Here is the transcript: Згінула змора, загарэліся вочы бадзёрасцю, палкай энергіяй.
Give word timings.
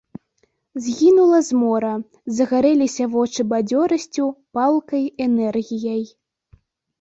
Згінула 0.85 1.41
змора, 1.49 1.91
загарэліся 2.37 3.05
вочы 3.17 3.41
бадзёрасцю, 3.51 4.25
палкай 4.59 5.03
энергіяй. 5.29 6.03